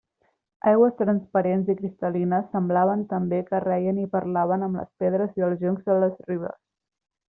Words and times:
Aigües 0.69 0.95
transparents 1.01 1.69
i 1.73 1.75
cristal·lines 1.81 2.49
semblaven 2.55 3.05
també 3.13 3.43
que 3.53 3.63
reien 3.69 4.03
i 4.07 4.09
parlaven 4.19 4.69
amb 4.71 4.83
les 4.83 4.93
pedres 5.05 5.41
i 5.41 5.51
els 5.51 5.65
joncs 5.67 5.89
de 5.93 6.03
les 6.05 6.21
ribes. 6.35 6.63